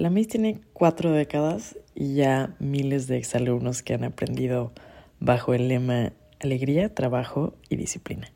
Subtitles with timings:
[0.00, 4.72] La MIS tiene cuatro décadas y ya miles de exalumnos que han aprendido
[5.18, 8.32] bajo el lema alegría, trabajo y disciplina.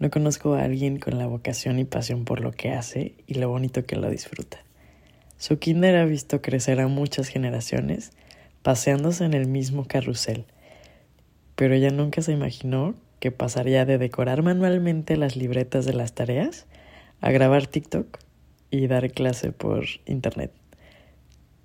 [0.00, 3.48] No conozco a alguien con la vocación y pasión por lo que hace y lo
[3.48, 4.58] bonito que lo disfruta.
[5.36, 8.10] Su kinder ha visto crecer a muchas generaciones
[8.62, 10.46] paseándose en el mismo carrusel,
[11.54, 16.66] pero ella nunca se imaginó que pasaría de decorar manualmente las libretas de las tareas
[17.20, 18.18] a grabar TikTok
[18.72, 20.50] y dar clase por internet.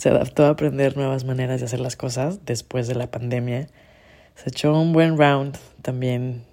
[0.00, 3.66] Se adaptó a aprender nuevas maneras de hacer las cosas después de la pandemia.
[4.34, 6.44] Se echó un buen round también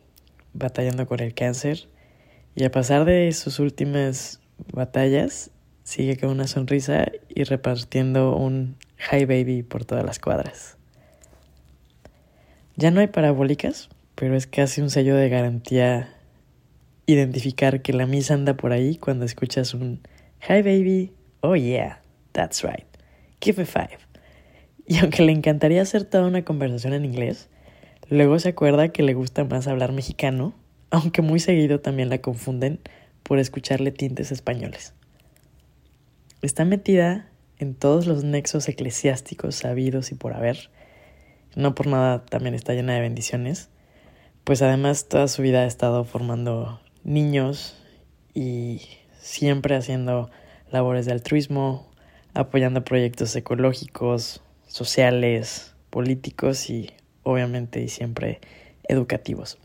[0.52, 1.88] batallando con el cáncer
[2.56, 4.42] y a pesar de sus últimas
[4.74, 5.50] batallas
[5.86, 8.76] sigue con una sonrisa y repartiendo un
[9.10, 10.76] hi baby por todas las cuadras.
[12.76, 16.14] Ya no hay parabólicas, pero es casi un sello de garantía
[17.06, 20.02] identificar que la misa anda por ahí cuando escuchas un
[20.50, 22.02] Hi baby, oh yeah,
[22.34, 22.97] that's right,
[23.42, 23.98] give me five.
[24.86, 27.50] Y aunque le encantaría hacer toda una conversación en inglés,
[28.10, 30.56] luego se acuerda que le gusta más hablar mexicano,
[30.90, 32.80] aunque muy seguido también la confunden
[33.24, 34.94] por escucharle tintes españoles.
[36.42, 37.30] Está metida
[37.60, 40.70] en todos los nexos eclesiásticos sabidos y por haber.
[41.56, 43.70] No por nada también está llena de bendiciones,
[44.44, 47.76] pues además toda su vida ha estado formando niños
[48.34, 48.82] y
[49.20, 50.30] siempre haciendo
[50.72, 51.92] labores de altruismo,
[52.38, 56.92] apoyando proyectos ecológicos, sociales, políticos y
[57.24, 58.40] obviamente y siempre
[58.88, 59.58] educativos.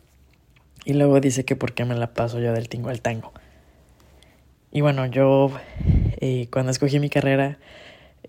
[0.84, 3.32] Y luego dice que por qué me la paso yo del tingo al tango.
[4.72, 5.52] Y bueno, yo
[6.20, 7.58] eh, cuando escogí mi carrera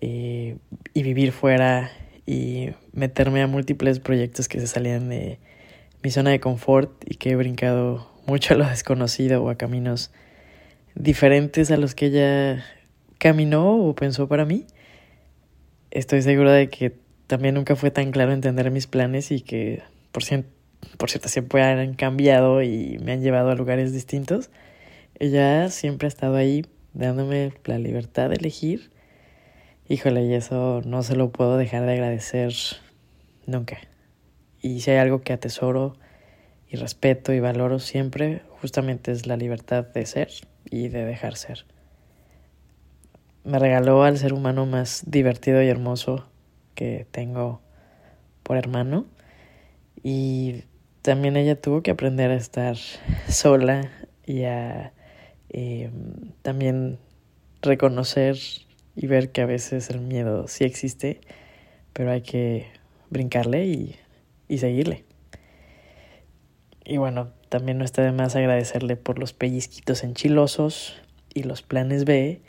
[0.00, 0.58] eh,
[0.92, 1.90] y vivir fuera
[2.26, 5.38] y meterme a múltiples proyectos que se salían de
[6.02, 10.12] mi zona de confort y que he brincado mucho a lo desconocido o a caminos
[10.94, 12.64] diferentes a los que ella
[13.24, 14.66] caminó o pensó para mí.
[15.90, 16.94] Estoy segura de que
[17.26, 20.50] también nunca fue tan claro entender mis planes y que por, cierto,
[20.98, 24.50] por cierto siempre han cambiado y me han llevado a lugares distintos.
[25.18, 28.90] Ella siempre ha estado ahí dándome la libertad de elegir.
[29.88, 32.52] Híjole, y eso no se lo puedo dejar de agradecer
[33.46, 33.78] nunca.
[34.60, 35.96] Y si hay algo que atesoro
[36.68, 40.28] y respeto y valoro siempre, justamente es la libertad de ser
[40.66, 41.64] y de dejar ser.
[43.44, 46.24] Me regaló al ser humano más divertido y hermoso
[46.74, 47.60] que tengo
[48.42, 49.06] por hermano.
[50.02, 50.64] Y
[51.02, 52.76] también ella tuvo que aprender a estar
[53.28, 53.90] sola
[54.24, 54.94] y a
[55.50, 55.90] eh,
[56.40, 56.98] también
[57.60, 58.38] reconocer
[58.96, 61.20] y ver que a veces el miedo sí existe,
[61.92, 62.68] pero hay que
[63.10, 63.96] brincarle y,
[64.48, 65.04] y seguirle.
[66.82, 71.00] Y bueno, también no está de más agradecerle por los pellizquitos enchilosos
[71.34, 72.40] y los planes B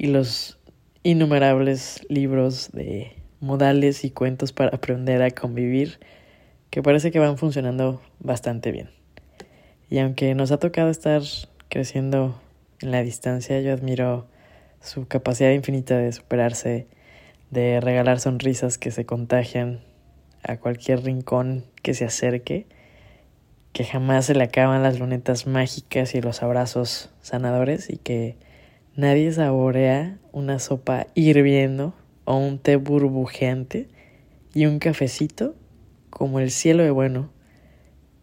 [0.00, 0.58] y los
[1.02, 6.00] innumerables libros de modales y cuentos para aprender a convivir
[6.70, 8.88] que parece que van funcionando bastante bien.
[9.90, 11.20] Y aunque nos ha tocado estar
[11.68, 12.40] creciendo
[12.80, 14.26] en la distancia, yo admiro
[14.80, 16.86] su capacidad infinita de superarse,
[17.50, 19.80] de regalar sonrisas que se contagian
[20.42, 22.66] a cualquier rincón que se acerque,
[23.74, 28.38] que jamás se le acaban las lunetas mágicas y los abrazos sanadores y que
[29.00, 31.94] nadie saborea una sopa hirviendo
[32.24, 33.88] o un té burbujeante
[34.52, 35.54] y un cafecito
[36.10, 37.30] como el cielo de bueno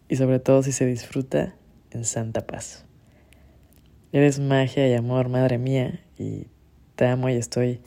[0.08, 1.56] y sobre todo si se disfruta
[1.90, 2.86] en santa paz.
[4.12, 6.46] Eres magia y amor, madre mía, y
[6.94, 7.80] te amo y estoy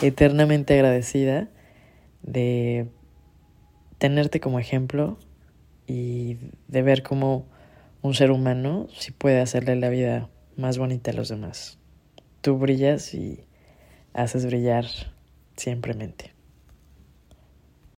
[0.00, 1.48] eternamente agradecida
[2.22, 2.88] de
[3.98, 5.18] tenerte como ejemplo
[5.86, 7.46] y de ver cómo
[8.02, 11.78] un ser humano sí puede hacerle la vida más bonita a los demás.
[12.46, 13.44] Tú brillas y
[14.14, 14.86] haces brillar
[15.56, 16.35] simplemente.